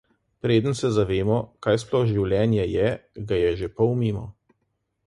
Preden 0.45 0.77
se 0.79 0.89
zavemo, 0.95 1.37
kaj 1.67 1.75
sploh 1.83 2.09
življenje 2.15 2.67
je, 2.75 2.89
ga 3.33 3.41
je 3.45 3.57
že 3.63 3.73
pol 3.81 3.97
mimo. 4.03 4.27